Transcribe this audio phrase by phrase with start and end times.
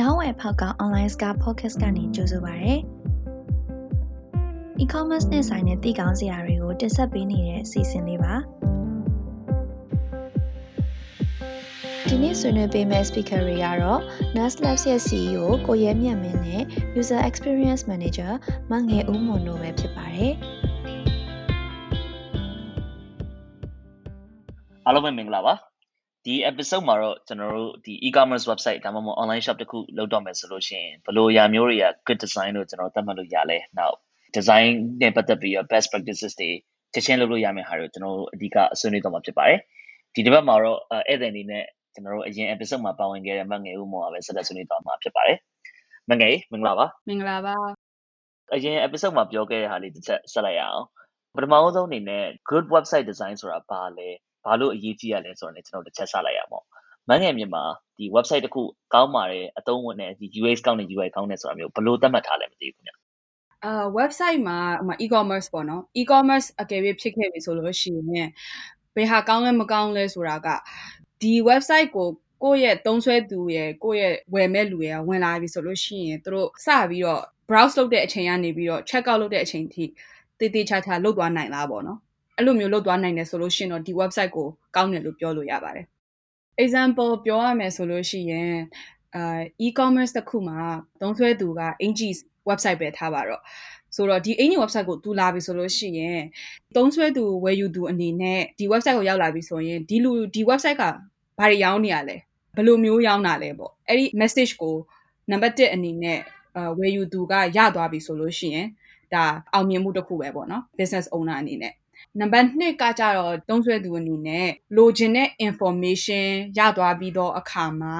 [0.00, 2.74] ရောင်းဝယ်ဖောက်က online စကား podcast ကနေကြိုဆိုပါရစေ။
[4.82, 8.34] e-commerce နဲ့ဆိုင်တဲ့တည်ကောင်းစရာတွေကိုတင်ဆက်ပေးနေတဲ့အစီအစဉ်လေးပါ။
[12.08, 14.00] ဒီနေ့ဆွေးနွေးပေးမယ့် speaker တွေကတော့
[14.36, 16.62] Nest Labs ရဲ့ CEO ကိုရဲမြတ်မင်းနဲ့
[17.00, 18.32] User Experience Manager
[18.70, 20.32] မငယ်ဦးမွန်တို့ပဲဖြစ်ပါတယ်။
[24.86, 25.54] အားလုံးပဲမင်္ဂလာပါ။
[26.26, 33.92] ဒီ episode မှာတော့ကျွန်တော်တို့ဒီ e-commerce website ဒါမှမဟုတ် online shop တစ်ခုလုပ်တော့မယ်ဆိုလို့ရှိရင်ဘယ်လိုအရာမျိုးတွေက good design လို့ကျွန်တော်သတ်မှတ်လို့ရလဲ။ Now
[34.36, 34.68] design
[35.00, 36.50] နဲ့ပတ်သက်ပြီးတော့ best practices တွေ
[36.92, 39.58] ချက်ချင်းလုပ်လို့ရမယ့်ဟာတွေကိုကျွန်တော်တို့အဓိကဆွေးနွေးတော့မှာဖြစ်ပါတယ်။
[40.14, 45.38] ဒီတစ်ပတ်မှာတော့ဧည့်သည်အနေနဲ့ကျွန်တော်တို့အရင် episode မှာပါဝင်ခဲ့တဲ့မငယ်ဦးမော်ကပဲဆက်လက်ဆွေးနွေးတော့မှာဖြစ်ပါတယ်။
[46.10, 47.54] မငယ်မင်္ဂလာပါ။မင်္ဂလာပါ။
[48.54, 50.84] အရင် episode မှာပြောခဲ့တဲ့ဟာလေးတစ်ချက်ဆက်လိုက်ရအောင်။
[51.36, 54.08] ပထမဆုံးအနေနဲ့ good website design ဆိုတာဘာလဲ
[54.46, 56.64] ဘာလို့အရေးကြီးရလဲဆိုတာလည်းကျွန်တော်တစ်ချက်စလိုက်ရအောင်။
[57.08, 57.62] မန်းငယ်မြန်မာ
[57.96, 58.62] ဒီ website တစ်ခု
[58.94, 62.92] ကောင်းပါတယ်အသုံးဝင်တယ်ဒီ UX ကောင်းတယ် UI ကောင်းတယ်ဆိုတာမျိုးဘယ်လိုသတ်မှတ်ထားလဲမသိဘူးခင်ဗျ။
[63.64, 64.58] အာ website မှာ
[65.04, 68.28] e-commerce ပေါ့နော် e-commerce အကယ်၍ဖြစ်ခဲ့ပြီဆိုလို့ရှိရင်
[68.96, 70.48] ဘယ်ဟာကောင်းလဲမကောင်းလဲဆိုတာက
[71.22, 72.08] ဒီ website ကို
[72.42, 79.84] ကိုယ့်ရဲ့သုံးဆွဲသူရဲ့ကိုယ့်ရဲ့ဝယ်မဲ့လူရဲ့ဝင်လာပြီဆိုလို့ရှိရင်တို့စပြီးတော့ browse လုပ်တဲ့အချိန်ကနေပြီးတော့ check out လုပ်တဲ့အချိန်ထိ
[80.38, 81.98] တည်တည်ချာချာလုပ်သွားနိုင်လားပေါ့နော်
[82.36, 85.86] အဲ့လိုမျိုးလုပ်သွားနိုင်တယ်ဆိုလို့ရှိရင်တော့ဒီ website ကိုကောင်းတယ်လို့ပြောလို့ရပါတယ်
[86.64, 88.52] example ပြောရမယ်ဆိုလို့ရှိရင်
[89.16, 90.58] အာ e-commerce တစ်ခုမှာ
[91.00, 92.14] သုံးစွဲသူက Angie
[92.48, 93.42] website ပဲထားပါတော့
[93.96, 96.20] ဆိုတော့ဒီ Angie website ကိုသူလာပြီဆိုလို့ရှိရင်
[96.76, 100.82] သုံးစွဲသူဝယ်ယူသူအနေနဲ့ဒီ website ကိုရောက်လာပြီဆိုရင်ဒီလူဒီ website က
[101.38, 102.16] ဘာတွေရောင်းနေရလဲ
[102.56, 104.74] ဘယ်လိုမျိုးရောင်းတာလဲပေါ့အဲ့ဒီ message ကို
[105.30, 106.20] နံပါတ်1အနေနဲ့
[106.78, 108.68] ဝယ်ယူသူကရသွားပြီဆိုလို့ရှိရင်
[109.14, 111.74] ဒါအောင်မြင်မှုတစ်ခုပဲပေါ့နော် business owner အနေနဲ့
[112.20, 117.96] နံပါတ်2ကကြတော့သုံးဆွဲသူအနေနဲ့လိုချင်တဲ့ information ရသွားပြီးတော့အခါမှာ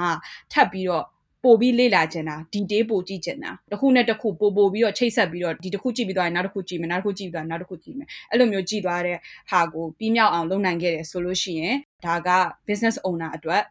[0.53, 1.07] ထပ်ပြီးတော့
[1.45, 9.19] ပို့ပြီးလေ့လာချင်တာ detail ပို့ကြည့်ချင်တာတစ်ခုနဲ့တစ်ခုပို့ပို့ပြီးတော့ချိတ်ဆက်ပြီးတော့ဒီတစ်ခုကြည့်ပြီးတော့နောက်တစ်ခုကြည့်မယ်နောက်တစ်ခုကြည့်ပြီးတော့နောက်တစ်ခုကြည့်မယ်အဲ့လိုမျိုးကြည့်သွားတဲ့
[9.51, 12.29] ဟာကိုပြီးမြောက်အောင်လုပ်နိုင်ခဲ့တယ်ဆိုလို့ရှိရင်ဒါက
[12.67, 13.63] business owner အတွက်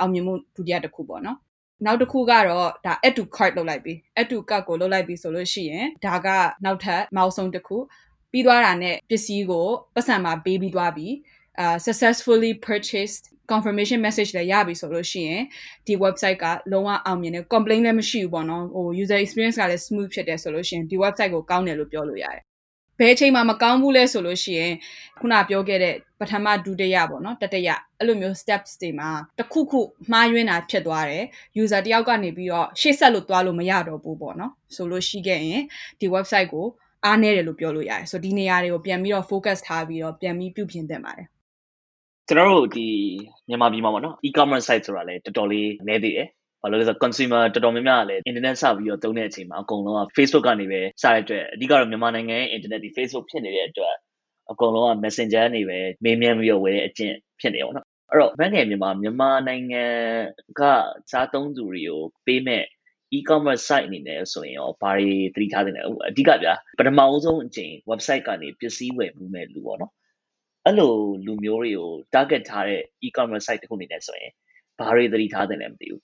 [0.00, 1.38] အောင်မြင်မှုဒုတိယတစ်ခုပေါ့နော်
[1.84, 6.28] နောက်တစ်ခုကတော့ဒါ add to cart လုပ်လိုက်ပြီ add to cart ကိုလုပ်လိုက်ပြီဆိုလို့ရှိရင်ဒါက
[6.64, 7.76] နောက်ထပ်မောက်ဆုံးတစ်ခု
[8.32, 11.08] ပြီးသွားတာနဲ့ပစ္စည်းကိုပတ်စံမှာပေးပြီးသွားပြီ
[11.60, 15.42] အာ successfully purchased confirmation message လည်းရပြီဆိုလို့ရှိရင်
[15.86, 22.42] ဒီ website ကလုံးဝအောင်မြင်တယ် complaint လည်းမရှိဘူးပေါ့နော်ဟို user experience ကလည်း smooth ဖြစ်တယ်ဆိုလို့ရှိရင်ဒီ website ကိုကောင်းတယ်လို့ပြောလို့ရတယ်
[22.98, 24.72] ဘယ်အချိန်မှမကောင်းဘူးလဲဆိုလို့ရှိရင်
[25.20, 27.68] ခုနပြောခဲ့တဲ့ပထမဒုတိယပေါ့နော်တတိယ
[27.98, 29.80] အဲ့လိုမျိုး steps တွေမှာတစ်ခုခု
[30.12, 31.24] မှားယွင်းတာဖြစ်သွားတယ်
[31.62, 35.62] user တယောက်ကနေပြီးတော့ရှေ့ဆက်လို့သွားလို့မရတော့ဘူးပေါ့နော်ဆိုလို့ရှိခဲ့ရင်
[36.00, 36.66] ဒီ website ကို
[37.04, 41.26] အားနည်းတယ်လို့ပြောလို့ရတယ်ဆိုဒီနေရာတွေကိုပြန်ပြီးတော့ focus ထားပြီးတော့ပြန်ပြီးပြုပြင်သင့်ပါတယ်
[42.28, 42.88] ကျွန်တော်တို့ဒီ
[43.48, 46.28] မြန်မာပြည်မှာပေါ့နော် e-commerce site ဆိုတာလည်းတော်တော်လေးနည်းသေးတယ်
[46.62, 53.94] ဘာလို့လဲဆိုတော့ consumer တော်တော်များများလည်း internet စပြီးတော့သုံးတဲ့အချိန်မှာအကုန်လုံးက Facebook ကနေပဲစတဲ့အတွက်အဓိကတော့မြန်မာနိုင်ငံရဲ့ internet ဒီ Facebook ဖြစ်နေတဲ့အတွက်
[54.50, 59.84] အကုန်လုံးက Messenger နေပဲမေးမြန်းပြီးတော့ဝယ်တဲ့အကျင့်ဖြစ်နေအောင်နော်အဲ့တော့ဘန်းငယ်မြန်မာမြန်မာနိုင်ငံ
[60.60, 60.62] က
[61.10, 62.64] စားသုံးသူတွေကိုပေးမဲ့
[63.16, 69.92] e-commerce site အနေနဲ့ဆိုရင်ရောဘာတွေသတိထားသင့်လဲအဓိကဗျာပထမအဆုံးအချိန် website ကနေပစ္စည်းဝယ်မှုမဲ့လူပေါ့နော်
[70.64, 70.92] အဲ့လို
[71.26, 74.32] လူမျိုးတွေကို target ထားတဲ့ e-commerce site တစ်ခုအနေနဲ့ဆိုရင်
[74.78, 76.02] ဘာတွေသတိထားသင့်လဲမသိဘူး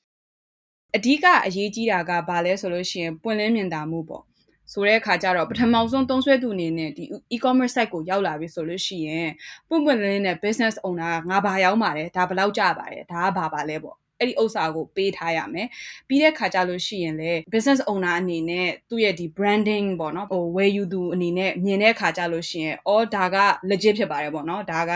[0.96, 4.24] အဓိကအရေးကြီးတာကဘာလဲဆိုလို့ရှိရင်ပွင့်လင်းမြင်သာမှုပေါ့
[4.72, 7.04] ဆိုတဲ့အခါကျတော့ပထမဆုံးသုံးဆွဲသူအနေနဲ့ဒီ
[7.34, 9.28] e-commerce site ကိုရောက်လာပြီဆိုလို့ရှိရင်
[9.68, 15.68] ပွင့်ပွင့်လင်းလင်းနဲ့ business owner ကငါဘာရောက်ပါတယ်ဒါဘယ်လောက်ကြပါတယ်ဒါကဘာပါလဲပေါ့ အဲ့ဒီဥစ္စာကိုပေးထားရမယ်
[16.08, 23.36] ပြီးတဲ့ခါကျလို့ရှိရင်လည်း business owner အနေနဲ့သူ့ရဲ့ဒီ branding ပေါ့နော်ဟိုဝယ်ယူသူအနေနဲ့မြင်တဲ့ခါကျလို့ရှိရင်အော်ဒါက
[23.70, 24.92] legit ဖြစ်ပါတယ်ပေါ့နော်ဒါက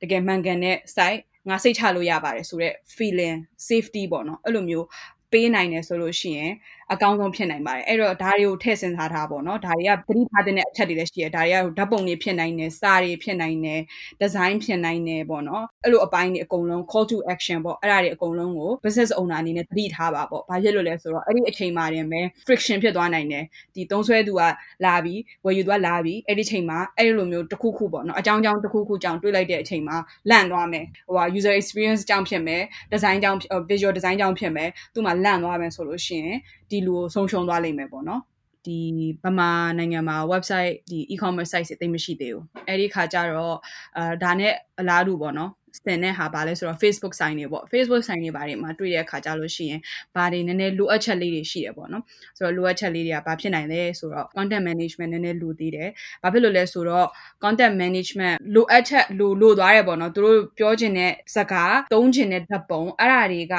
[0.00, 4.86] တကယ်မှန်ကန်တဲ့ site ငါစိတ်ချလို့ရပါတယ်ဆိုတော့ feeling safety ပေါ့နော်အဲ့လိုမျိုး
[5.32, 6.52] ပေးနိုင်တယ်ဆိုလို့ရှိရင်
[6.92, 13.80] အကောင်းဆုံးဖြစ်နိုင်ပါတယ်အဲ့တော့ဒါတွေကိုထည့်စဉ်းစားထားပါတော့ဒါတွေကသတိထားတဲ့အချက်တွေလည်းရှိတယ်ဒါတွေကဓာတ်ပုံတွေဖြစ်နိုင်တယ်စာတွေဖြစ်နိုင်တယ်
[14.20, 24.42] ဒီဇိုင်းဖြစ်နိုင်တယ်ပေါ့နော်အဲ့လိုအပိုင်းတွေအကုန်လုံး call to action ပေါ့အဲ့ဒါတွေအကုန်လုံးကို business owner အနေနဲ့သတိထားပါပေါ့ဘာဖြစ်လို့လဲဆိုတော့အဲ့ဒီအချိန်မှာတင်ပဲ friction ဖြစ်သွားနိုင်တယ်ဒီသုံးဆွဲသူက
[24.84, 29.96] လာပြီးဝယ်ယူသွားလာပြီးအဲ့ဒီချိန်မှာအဲ့လိုမျိုးတစ်ခုခုပေါ့နော်အကြောင်းကြောင်းတစ်ခုခုကြောင့်တွေးလိုက်တဲ့အချိန်မှာ
[30.30, 32.62] လန့်သွားမယ်ဟိုဟာ user experience ကြောင့်ဖြစ်မယ်
[32.92, 33.38] design ကြောင့်
[33.70, 36.38] visual design ကြောင့်ဖြစ်မယ်သူ့မှာလန့်သွားမယ်ဆိုလို့ရှိရင်
[36.70, 38.22] ဒီလူကိုဆုံးရှုံးသွားလိမ့်မယ်ပေါ့နော်
[38.66, 38.78] ဒီ
[39.24, 43.56] ဗမာနိုင်ငံမှာ website ဒီ e-commerce site တွေတိတ်မရှိသေးဘူးအဲ့ဒီခါကျတော့
[43.96, 49.80] အာဒါနဲ့အလားတူပေါ့နော်စတင်တဲ့ဟာပါလဲဆိုတော့ Facebook ဆိုင်တွေပေါ့ Facebook ဆိုင်တွေဘာတွေမှာတွေ့ရတဲ့အခါကြလို့ရှိရင်
[50.14, 52.02] ဘာတွေနည်းနည်းလိုအပ်ချက်လေးတွေရှိရပေါ့နော်
[52.38, 55.88] ဆိုတော့လိုအပ်ချက်လေးတွေကဘာဖြစ်နိုင်လဲဆိုတော့ content management နည်းနည်းလိုသေးတယ်
[56.22, 57.06] ဘာဖြစ်လို့လဲဆိုတော့
[57.42, 63.56] content management လိုအပ်ချက်လိုလိုသွားတယ်ပေါ့နော်သူတို့ပြောချင်တဲ့စကားသုံးချင်တဲ့ဓာတ်ပုံအဲ့ဒါတွေက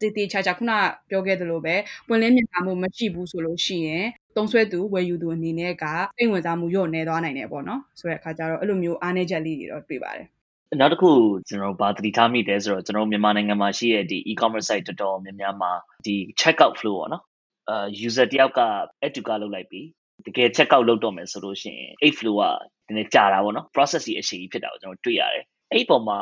[0.00, 0.72] တည်တည်ချာချာခုန
[1.10, 1.74] ပြောခဲ့သလိုပဲ
[2.08, 4.04] ပွင့်လင်းမြင်သာမှုမရှိဘူးဆိုလို့ရှိရင်
[4.36, 5.84] သုံးဆွဲသူဝယ်ယူသူအနေနဲ့က
[6.18, 10.26] စိတ်ဝင်စားမှုညော့နေသွားနိုင်တယ်ပေါ့နော်ဆိုတဲ့အခါကျတော့အဲ့လိုမျိုးအားနည်းချက်လေးတွေတော့တွေ့ပါတယ်
[10.80, 11.10] နောက်တစ်ခု
[11.48, 15.72] ကျွန်တော်ဗာသတိထားမိတယ်ဆိုတော့ကျွန်တော်မြန်မာနိုင်ငံမှာရှိတဲ့ဒီ e-commerce site တော်တော်များများမှာ
[16.06, 17.22] ဒီ checkout flow ပေါ့နော်
[17.70, 18.60] အာ user တယောက်က
[19.04, 19.80] add to cart လုပ်လိုက်ပြီ
[20.26, 22.42] တကယ် checkout လုပ်တော့မယ်ဆိုလို့ရှိရင်အဲ့ flow က
[22.86, 26.18] နည်းနည်းကြာတာပေါ့နော် process ကြီးအရှိကြီးဖြစ်တာကိုကျွန်တော်တွေ့ရတယ်အဲ့ပုံမှာ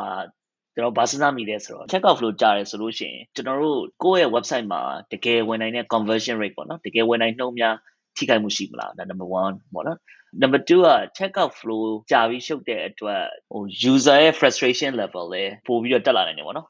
[0.74, 4.80] ကျွန်တော်ဗာစနာမိလဲဆိုတော့ check out flow ကြားရဲဆိုလို့ရှိရင်ကျွန်တော်တို့ကိုယ့်ရဲ့ website မှာ
[5.12, 7.74] တကယ်ဝင်နိုင်တဲ့ conversion rate ပေါ့နော်တကယ်ဝင်နိုင်နှုန်းများ
[8.16, 9.98] ထိခိုက်မှုရှိမလားဒါ number 1ပေါ့နော်
[10.40, 10.88] number 2က
[11.18, 16.68] check out flow ကြာပြီးရှုပ်တဲ့အတွက်ဟို user ရဲ့ frustration level လည်းပိုပြီးတော့တက်လာနိုင်တယ်ပေါ့နော်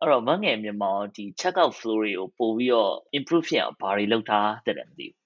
[0.00, 5.25] အဲ့တော့မငယ်မြန်မာဒီ check out flow တွေကိုပို့ပြီးတော့ improve ဖြစ်အောင်ဘာတွေလုပ်ထားတဲ့တယ်မသိဘူး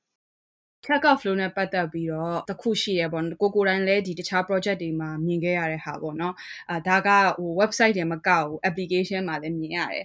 [0.84, 6.34] check out flow နဲ့ပတ်သက်ပြီးတော့တခုရှိရပေါ့ကိုကိုတိုင်းလည်းဒီတခြား project တွေမှာမြင်ခဲ့ရတဲ့ဟာပေါ့နော်
[6.70, 10.04] အာဒါကဟို website တွေမကောက်ဘူး application မှာလည်းမြင်ရတယ်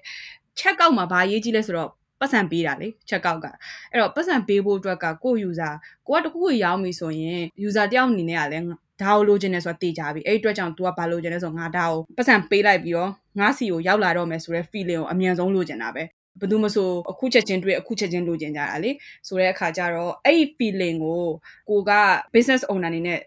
[0.60, 1.89] check out မှာဘာရေးကြည့်လဲဆိုတော့
[2.19, 3.45] ပတ်စံပေးတာလေ check out က
[3.92, 5.74] အဲ့တော့ပတ်စံပေးဖို့အတွက်ကကို user
[6.07, 8.66] ကိုကတခုကိုရောင်းပြီဆိုရင် user တယောက်အနေနဲ့ကလည်း
[9.01, 16.04] ဒါကိုလိုချင်တယ်ဆိုတာသိကြပြီအဲ့အတွက်ကြောင့် तू ကဘာလိုချင်လဲဆိုတော့ငါဒါကိုပတ်စံပေးလိုက်ပြီးတော့ငါစီကိုရောက်လာတော့မယ်ဆိုတဲ့ feeling ကိုအမြန်ဆုံးလိုချင်တာပဲ
[16.40, 18.92] ဘယ်သူမဆိုအခုချက်ချင်းတွေ့အခုချက်ချင်းလိုချင်ကြတာလေ
[19.28, 21.24] ဆိုတဲ့အခါကျတော့အဲ့ဒီ feeling ကို
[21.70, 21.92] ကိုက
[22.34, 23.20] business owner အနေနဲ့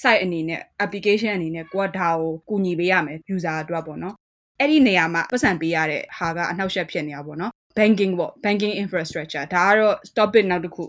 [0.00, 4.14] site အနေနဲ့ application အနေနဲ့ကိုကဒါကိုကူညီပေးရမယ် user အတွက်ပေါ့နော်
[4.58, 10.84] အဲ့ဒီနေရာမှာပတ်စံပေးရတဲ့ဟာကအနှောက်အယှက်ဖြစ်နေတာပေါ့နော် banking ပေါ့ banking infrastructure ဒါကတော့ topic နောက်တစ်ခု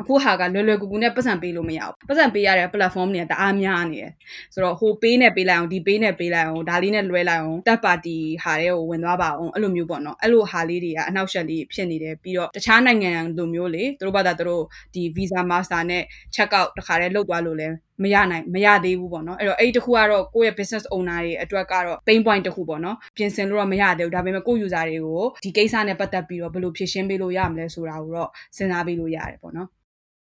[0.00, 4.10] အခုဟာကလွယ်လွယ်ကူကူနဲ့ပတ်စံပေးလို့မရဘူးပတ်စံပေးရတဲ့ platform တွေကတအားများနေတယ်
[4.54, 14.62] ဆိုတော့ဟိုပေးနဲ့ပေးလိုက်အောင်ဒီပေးနဲ့ပေးလိုက်အောင်ဒါလေးနဲ့လွှဲလိုက်အောင်တက်ပါတီဟာတွေကိုဝင်သွားပါအောင်အဲ့လိုမျိုးပေါ့နော်အဲ့လိုဟာလေးတွေကအနောက်ရှက်လေးဖြစ်နေတယ်ပြီးတော့တခြားနိုင်ငံလိုမျိုးလေသူတို့ဘာသာသူတို့
[14.94, 16.02] ဒီ visa master နဲ့
[16.34, 17.68] check out တခါတည်းလုပ်သွားလို့လဲ
[18.02, 29.68] မရနိုင်မရသေးဘူးပေါ့နော်အဲ့တော့အဲ့ဒီတစ်ခုကတော့ကိုယ့်ရဲ့ business owner တွေအတွက်ကတော့ pain point တစ်ခုပေါ့နော်ပြင်ဆင်လို့တော့မရသေးဘူးဒါပေမဲ့ကိုယ့် user တွေကိုဒီကိစ္စနဲ့ပတ်သက်ပြီးတော့ဘယ်လိုဖြေရှင်းပေးလို့ရမလဲဆိုတာကိုတော့စဉ်းစားပေးလို့ရတယ်ပေါ့နော်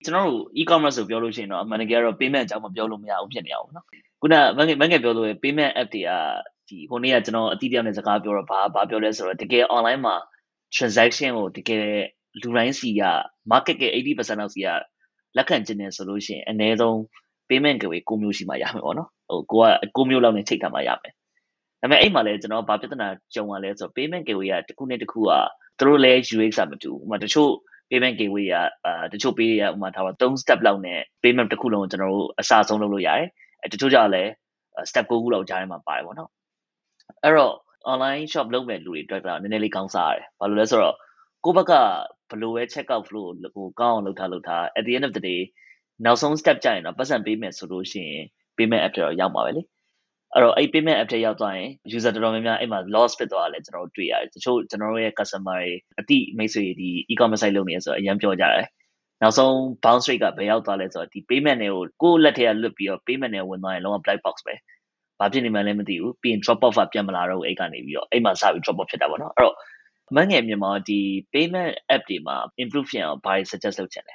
[0.04, 3.86] ကျွန်တော်တို့ e-commerce ဆိုပြောလို့ရှိရင်တော့အမှန်တကယ်တော့ payment အကြောင်းမပြောလို့မရဘူးဖြစ်နေအောင်ပေါ့နော်
[4.22, 6.12] ခုနမငယ်မငယ်ပြောလို့ payment app တွေက
[6.68, 10.16] ဒီဟိုနေ့ကကျွန်တော်အတိအကျနဲ့စကားပြောတော့ဘာဘာပြောလဲဆိုတော့တကယ် online မှာ
[10.76, 11.84] transaction ကိုတကယ်
[12.42, 13.02] လူတိုင်းစီက
[13.52, 14.68] market က80%လောက်စီက
[15.38, 16.96] လက်ခံကျင်နေဆိုလို့ရှိရင်အနည်းဆုံး
[17.50, 19.66] payment ကိုကိုမျိုးရှိမှရမယ်ပေါ့နော်ဟိုကိုက
[19.96, 21.14] ကိုမျိုးလောက်နဲ့ချိန်ထားမှရမယ်
[21.82, 25.32] ဒါပေမဲ့အဲ့မှာလည်းကျွန်တော်ဘာပြဿနာကြုံရလဲဆိုတော့ payment gateway ကတစ်ခုနဲ့တစ်ခုက
[25.80, 27.52] သူတို့လည်း UX ကမတူဘူးဥပမာတချို့
[27.92, 28.56] payment gateway က
[28.86, 33.28] အာတချို့ pay ရဥပမာထားပါ3 step လောက်နဲ့ payment တစ်ခုလုံးကိုကျွန်တော်တို့အစားဆုံးလုပ်လို့ရတယ်
[33.62, 34.30] အဲတချို့ကြလည်း
[34.90, 36.30] step 9ခုလောက်ကြားထဲမှာပါတယ်ပေါ့နော်
[37.24, 37.56] အဲ့တော့
[37.92, 40.96] online shop လုပ်မဲ့လူတွေအတွက်ကနည်းနည်းလေးကောင်းစားရတယ်ဘာလို့လဲဆိုတော့
[41.46, 41.74] ကိုယ့်ဘက်က
[42.30, 45.40] ဘယ်လိုပဲ check out flow ကိုကောင်းအောင်လုပ်ထားလုပ်ထား at the end of the day
[46.06, 49.62] နောက်ဆုံး step ကြရင်တော့ပတ်စံပေးမယ်ဆိုလို့ရှိရင် payment app တော့ရောက်ပါပဲလေ
[50.34, 58.66] အဲ့တော့အဲ့ payment app ထဲရောက်သွားရင် user တော်တော်များများအဲ့မှာ loss ဖြစ်သွားတယ်ကျွန်တော်တို့တွေ့ရတယ်တချို့ကျွန်တော်တို့ရဲ့ customer တွေအတိမိတ်ဆွေဒီ e-commerce site လုပ်နေရဆိုတော့အရင်ပြောကြတယ်
[59.22, 64.54] နောက်ဆုံး bounce rate ကဘယ်ရောက်သွားလဲဆိုတော့ဒီ payment တွေကိုကိုယ့်လက်ထဲကလွတ်ပြီးတော့ payment တွေဝင်သွားရင်လုံးဝ black box ပဲ
[65.20, 69.56] ဘာဖြစ်နေမှန်းလည်းမသိဘူးပြီးရင် drop off ကပြန်မလာတော့ဘူးအဲ့ကနေပြီးတော့အဲ့မှာစပြီး drop off ဖြစ်တာပေါ့နော်အဲ့တော့
[70.16, 71.00] မငယ်မြန်မာဒီ
[71.34, 74.14] payment app တွေမှာ improve ဖြစ်အောင်ဘာတွေ suggest လုပ်ချင်လဲ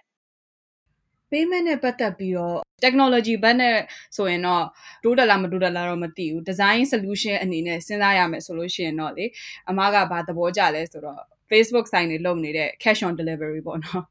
[1.31, 3.77] payment နဲ့ပတ်သက်ပြီးတော့ technology ဘက်နဲ့
[4.17, 4.65] ဆိုရင်တော့
[5.05, 9.25] တိုးတက်လားမတိုးတက်လားတော့မသိဘူး design solution အနေနဲ့စဉ်းစားရမယ်ဆိုလို့ရှိရင်တော့လေ
[9.71, 14.05] အမကဘာသဘောကျလဲဆိုတော့ Facebook ဆိုင်တွေလုပ်နေတဲ့ cash on delivery ပေါ့နော်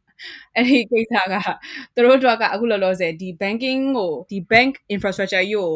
[0.55, 1.35] အဲ့ဒီကိစ္စက
[1.95, 5.71] သူတို့တို့ကအခုလောလောဆယ်ဒီ banking ကိုဒီ bank infrastructure ကြီးကို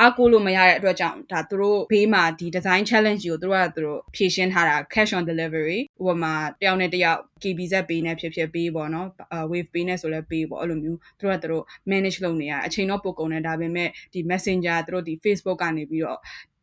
[0.00, 9.08] အားကိုးလို့မရတဲ့အတွက်ကြောင့်ဒါသူတို့ဘေးမှာဒီ design challenge ကိုသူတို့ကသူတို့ဖြည့်ရှင်းထားတာ cash on delivery ဥပမာတယောက်နဲ့တယောက် KBZ ပေးနေဖြစ်ဖြစ်ပေးပေါ့နော်
[9.50, 16.20] wave ပေးနေဆိုလဲပေးပေါ့အဲ့လိုမျိုးသူတို့ကသူတို့ manage လုပ်နေရအချိန်တော့ပိုကုန်တယ်ဒါပေမဲ့ဒီ messenger သူတို့ဒီ Facebook ကနေပြီးတော့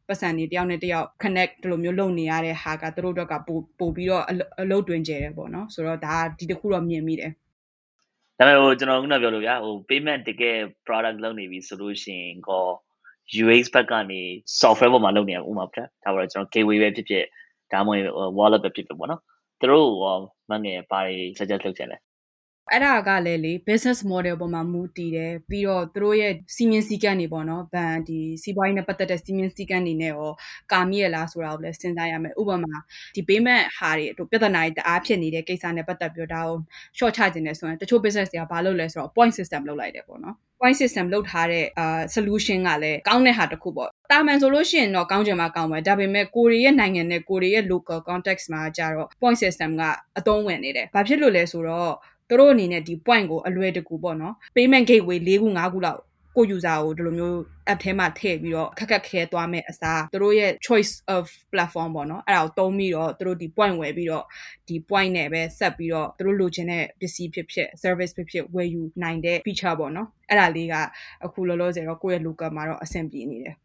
[0.08, 4.24] ပတ်စံနေတယောက်နဲ့တယောက် connect ဒီလိုမျိုးလုပ်နေရတဲ့ဟာကသူတို့တော့ကပို့ပို့ပြီးတော့
[4.62, 7.32] အလုပ်တွင်ကျတယ်ပေါ့နော်ဆိုတော့ဒါဒီတစ်ခုတော့မြင်မိတယ်
[8.40, 12.68] ဒါပေမဲ့ဟိုကျွန်တော်ခုနပြောလို့ဗျာဟို payment တကယ် product လုပ်နေပြီဆိုလို့ရှိရင်ကော
[13.44, 14.22] UX ဘက်ကနေ
[14.62, 17.26] software ပေါ်မှာလုပ်နေရဥမာပြဒါပေါ်တော့ကျွန်တော် gateway ပဲဖြစ်ဖြစ်
[17.72, 19.22] ဒါမှမဟုတ် wallet ပဲဖြစ်ဖြစ်ပေါ့နော်
[19.60, 20.18] သူတို့ရော
[20.52, 21.98] မငယ်ဘာတွေ suggest လုပ်ချင်လဲ
[22.70, 30.32] အဲ့ဒါကလည်းလေ business model ပေါ်မှာမူတည်တယ်ပြီးတော့သူတို့ရဲ့စီမင်းစည်းကမ်းတွေပေါ့နော်ဘန်ဒီစီးပွားရေးနဲ့ပတ်သက်တဲ့စီမင်းစည်းကမ်းတွေနဲ့ရော
[30.72, 32.74] ကာမိရလားဆိုတာကိုလည်းစဉ်းစားရမယ်ဥပမာ
[33.16, 36.58] ဒီ payment ဟာတွေတို့ပြဿနာတွေတအားဖြစ်နေတဲ့ကိစ္စနဲ့ပတ်သက်ပြီးတော့ဒါကို
[36.98, 49.08] short ချခြင်းနဲ့ဆိုရင်တချို့ business တွေကဘာလုပ်လဲဆိုတော့ point system လုပ်လိုက်တယ်ပေါ့နော် point system လုပ်ထားတဲ့အာ solution ကလည်းကောင်းတဲ့ဟာတစ်ခုပေါ့တာမန်ဆိုလို့ရှိရင်တော့ကောင်းချင်မှကောင်းမယ်ဒါပေမဲ့ကိုရီးရဲ့နိုင်ငံနဲ့ကိုရီးရဲ့ local context မှာကြတော့
[49.22, 49.84] point system က
[50.18, 51.94] အသုံးဝင်နေတယ်ဘာဖြစ်လို့လဲဆိုတော့
[52.32, 56.00] သူတို့အနေနဲ့ဒီ point ကိုအလွယ်တကူပေါ့နော် payment gateway ၄ခု၅ခုလောက်
[56.36, 57.36] ကို user ကိုဒီလိုမျိုး
[57.72, 64.26] app ထဲမှာထည့်ပြီးတော့ခက်ခက်ခဲသွားမဲ့အစားသူတို့ရဲ့ choice of platform ပေါ့နော်အဲ့ဒါကိုသုံးပြီးတော့သူတို့ဒီ point ဝယ်ပြီးတော့
[64.68, 70.76] ဒီ point နဲ့ပဲဆက်ပြီးတော့သူတို့လိုချင်တဲ့ပစ္စည်းဖြစ်ဖြစ် service ဖြစ်ဖြစ်ဝယ်ယူနိုင်တဲ့ feature ပေါ့နော်အဲ့ဒါလေးက
[71.26, 73.56] အခုလောလောဆယ်တော့ကိုယ့်ရဲ့ local မှာတော့အဆင်ပြေနေတယ်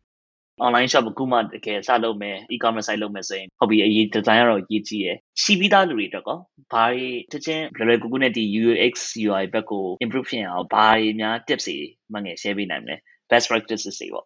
[0.65, 6.39] online shop အခုမှတကယ်စလုပ်မယ် e-commerce site လုပ်မယ်ဆိုရင်ဟုတ်ပြီအရေး design ကတော့ရေးကြည့်ရယ်ရှိပြီးသားလူတွေအတွက်ကော
[6.73, 8.95] ဘာတွေတချင်းလွယ်လွယ်ကူကူနဲ့ဒီ UX
[9.27, 11.79] UI ဘက်ကို improve ဖြစ်အောင်ဘာတွေများ tips တွေ
[12.13, 12.97] မှငယ် share ပေးနိုင်မလဲ
[13.31, 14.25] best practices တွေပေါ့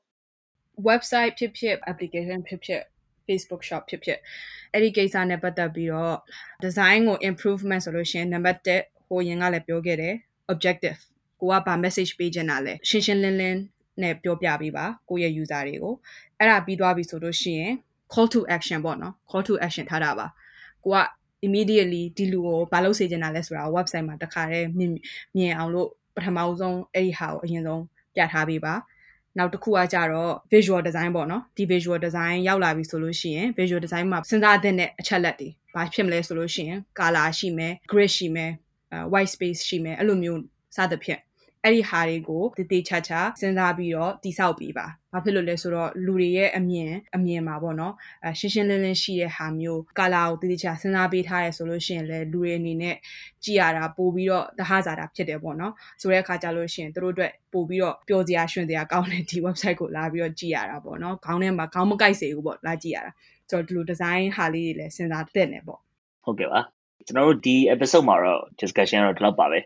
[0.88, 2.82] website ဖြစ်ဖြစ် application ဖြစ်ဖြစ်
[3.26, 4.18] Facebook shop ဖြစ်ဖြစ်
[4.72, 6.16] အဲ့ဒီကိစ္စနဲ့ပတ်သက်ပြီးတော့
[6.64, 10.14] design ကို improvement ဆိုလို့ရှိရင် number 1ဟိုရင်ကလည်းပြောခဲ့တယ်
[10.52, 10.98] objective
[11.40, 13.60] ကိုကဘာ message ပေးချင်တာလဲရှင်းရှင်းလင်းလင်း
[14.02, 15.94] နဲ့ပြောပြပေးပါကိုယ့်ရဲ့ user တွေကို
[16.38, 17.72] အဲ့ဒါပြီးသွားပြီဆိုလို့ရှိရင်
[18.12, 20.26] call to action ပေါ့နော် call to action ထားတာပါ
[20.84, 20.98] ကိုက
[21.46, 24.92] immediately ဒီလူကိုဘာလုပ်စေချင်တာလဲဆိုတာ website မှာတခါတည်းမြင်
[25.36, 27.82] မြင်အောင်လို့ပထမဆုံးအဲ့ဒီဟာကိုအရင်ဆုံး
[28.14, 28.74] ပြထားပေးပါ
[29.38, 38.50] နောက်တစ်ခုကကြတော့ visual design ပေါ့နော်ဒီ visual design ရောက်လာပြီဆိုလို့ရှိရင် visual design မှာစဉ်းစားတဲ့အချက်လက်တွေဘာဖြစ်မလဲဆိုလို့ရှိရင် color ရှိမယ် grid ရှိမယ်
[39.12, 40.40] white space ရှိမယ်အဲ့လိုမျိုး
[40.76, 41.20] စသဖြင့်
[41.64, 52.96] အဲ့ဒီဟာတွေကိုတည်တည်ချာချာစဉ်းစားပြီးတော့တိဆောက်ပြီးပါ။ဘာဖြစ်လို့လဲဆိုတော့လူတွေရဲ့အမြင်အမြင်မှာပေါ့နော်။အဲရှင်းရှင်းလင်းလင်းရှိတဲ့ဟာမျိုးကာလာကိုတည်တည်ချာစဉ်းစားပေးထားရဆိုလို့ရှိရင်လည်းလူတွေအနေနဲ့
[53.44, 63.12] ကြည်ရတာပို့ပြီးတော့တဟဇာတာဖြစ်တယ်ပေါ့နော်။ဆိုတဲ့အခါကျလို့ရှိရင်တို့အတွက်ပို့ပြီးတော့ပျော်စရာရွှင်စရာကောင်းတဲ့ဒီ website ကိုလာပြီးတော့ကြည်ရတာပေါ့နော်။ခေါင်းထဲမှာခေါင်းမကိုက်စေဘူးပေါ့လာကြည့်ရတာ။
[63.50, 65.80] ဆိုတော့ဒီလို design ဟာလေးတွေလည်းစဉ်းစားသင့်တယ်ပေါ့။
[66.24, 66.60] ဟုတ်ကဲ့ပါ
[67.06, 69.58] ကျွန်တော်တို့ဒီ episode မှာတော့ discussion ကတော့ဒီလောက်ပါပဲ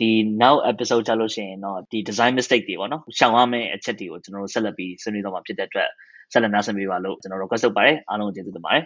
[0.00, 0.10] ဒီ
[0.42, 5.90] now episode ကြလို့ရှိရင်တော့ဒီ design mistake တွေပေါ့နော်ရှောင်ရမယ့်အချက်တွေကိုကျွန်တော်တို့ဆက်လက်ပြီးဆွေးနွေးတော့မှာဖြစ်တဲ့အတွက်
[6.32, 8.84] ဆက်လက်နားဆင်ပေးပါလို့ကျွန်တော် request လုပ်ပါတယ်အားလုံးကိုကျေးဇူးတင်ပါတယ်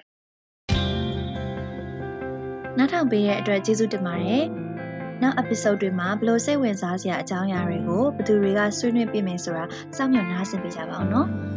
[2.78, 4.44] နောက်ထောင်ပေးတဲ့အတွက်ကျေးဇူးတင်ပါတယ်
[5.22, 9.64] နောက် episode တွေမှာဘယ်လိုစိတ်ဝင်စားစရာအကြောင်းအရာတွေကိုဘယ်သူတွေကဆွေးနွေးပြမယ်ဆိုတာ
[9.96, 11.53] စောင့်မျှော်နားဆင်ပေးကြပါအောင်နော်